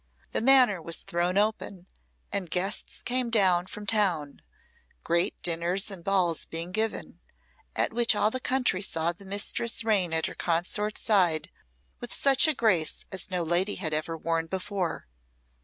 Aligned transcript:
The 0.31 0.41
manor 0.41 0.81
was 0.81 1.03
thrown 1.03 1.37
open, 1.37 1.85
and 2.31 2.49
guests 2.49 3.03
came 3.03 3.29
down 3.29 3.67
from 3.67 3.85
town; 3.85 4.41
great 5.03 5.39
dinners 5.43 5.91
and 5.91 6.03
balls 6.03 6.45
being 6.45 6.71
given, 6.71 7.19
at 7.75 7.93
which 7.93 8.15
all 8.15 8.31
the 8.31 8.39
country 8.39 8.81
saw 8.81 9.11
the 9.11 9.25
mistress 9.25 9.83
reign 9.83 10.11
at 10.11 10.25
her 10.25 10.33
consort's 10.33 11.01
side 11.01 11.51
with 11.99 12.11
such 12.15 12.47
a 12.47 12.55
grace 12.55 13.05
as 13.11 13.29
no 13.29 13.43
lady 13.43 13.77
ever 13.79 14.15
had 14.17 14.23
worn 14.23 14.47
before. 14.47 15.07